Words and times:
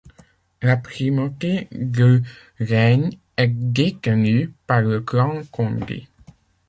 La 0.63 0.77
primauté 0.77 1.67
du 1.71 2.23
règne 2.59 3.19
est 3.37 3.53
détenue 3.53 4.51
par 4.65 4.81
le 4.81 4.99
clan 5.01 5.43
Kondi. 5.51 6.07